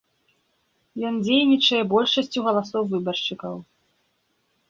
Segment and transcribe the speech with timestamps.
[1.09, 3.55] Ён дзейнічае большасцю галасоў выбаршчыкаў.